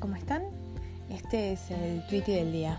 ¿Cómo 0.00 0.16
están? 0.16 0.42
Este 1.08 1.52
es 1.52 1.70
el 1.70 2.06
tweet 2.08 2.24
del 2.24 2.52
día. 2.52 2.78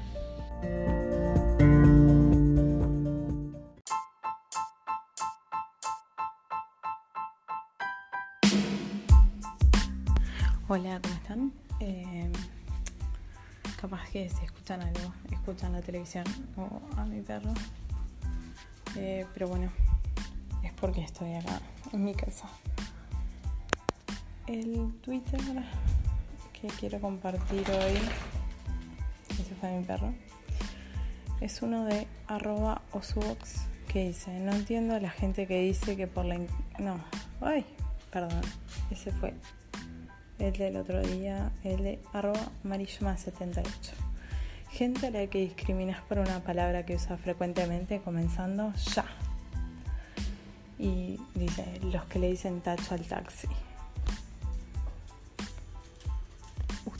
Hola, 10.68 11.00
¿cómo 11.02 11.16
están? 11.16 11.54
Eh, 11.80 12.32
capaz 13.80 14.10
que 14.10 14.30
se 14.30 14.46
escuchan 14.46 14.82
algo, 14.82 15.14
escuchan 15.32 15.74
la 15.74 15.82
televisión 15.82 16.26
o 16.58 16.82
a 16.98 17.06
mi 17.06 17.22
perro. 17.22 17.54
Eh, 18.96 19.26
pero 19.34 19.48
bueno, 19.48 19.72
es 20.64 20.74
porque 20.74 21.02
estoy 21.02 21.34
acá 21.36 21.60
en 21.94 22.04
mi 22.04 22.14
casa. 22.14 22.48
El 24.48 24.94
Twitter 25.02 25.42
que 26.60 26.68
quiero 26.68 27.00
compartir 27.00 27.64
hoy, 27.70 27.98
ese 29.40 29.56
fue 29.60 29.72
mi 29.72 29.84
perro, 29.84 30.14
es 31.42 31.62
uno 31.62 31.86
de 31.86 32.08
arroba 32.28 32.82
osubox 32.92 33.68
que 33.88 34.08
dice, 34.08 34.40
no 34.40 34.52
entiendo 34.54 34.96
a 34.96 35.00
la 35.00 35.10
gente 35.10 35.48
que 35.48 35.62
dice 35.62 35.96
que 35.96 36.08
por 36.08 36.26
la... 36.26 36.38
No, 36.80 37.00
ay, 37.42 37.66
perdón, 38.12 38.42
ese 38.92 39.12
fue 39.12 39.34
el 40.40 40.54
del 40.54 40.78
otro 40.78 41.02
día, 41.02 41.52
el 41.64 41.84
de 41.84 42.00
arroba 42.14 42.52
marishma78. 42.64 43.64
Gente 44.72 45.08
a 45.08 45.12
la 45.12 45.28
que 45.28 45.40
discriminas 45.40 46.02
por 46.02 46.20
una 46.20 46.40
palabra 46.42 46.86
que 46.86 46.96
usa 46.96 47.18
frecuentemente 47.18 48.02
comenzando 48.02 48.74
ya. 48.94 49.06
Y 50.78 51.20
dice, 51.34 51.80
los 51.82 52.06
que 52.06 52.20
le 52.20 52.30
dicen 52.30 52.62
tacho 52.62 52.94
al 52.94 53.08
taxi. 53.08 53.48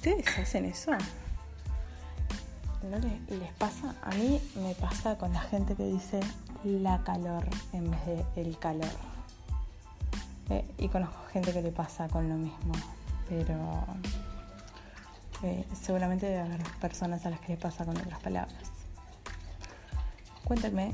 ¿Ustedes 0.08 0.40
hacen 0.40 0.66
eso? 0.66 0.92
¿No 2.84 2.98
les, 3.00 3.52
pasa? 3.58 3.94
A 4.02 4.12
mí 4.12 4.40
me 4.56 4.74
pasa 4.76 5.18
con 5.18 5.34
la 5.34 5.42
gente 5.42 5.76
que 5.76 5.84
dice 5.84 6.22
la 6.64 7.04
calor 7.04 7.46
en 7.74 7.92
vez 7.92 8.06
de 8.06 8.26
el 8.38 8.58
calor. 8.58 8.88
Eh, 10.50 10.66
y 10.78 10.88
conozco 10.88 11.18
gente 11.34 11.52
que 11.52 11.62
le 11.62 11.74
pasa 11.74 12.08
con 12.08 12.30
lo 12.30 12.36
mismo, 12.36 12.72
pero 13.28 13.86
eh, 15.44 15.66
seguramente 15.74 16.26
debe 16.28 16.40
haber 16.40 16.64
personas 16.80 17.26
a 17.26 17.32
las 17.32 17.42
que 17.42 17.54
le 17.54 17.58
pasa 17.58 17.84
con 17.84 17.98
otras 17.98 18.22
palabras. 18.22 18.72
Cuéntenme, 20.46 20.94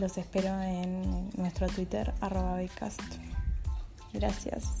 los 0.00 0.18
espero 0.18 0.60
en 0.60 1.30
nuestro 1.36 1.68
Twitter, 1.68 2.12
arroba. 2.20 2.58
Gracias. 4.12 4.80